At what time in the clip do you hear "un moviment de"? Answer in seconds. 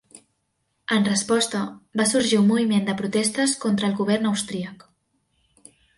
2.43-2.95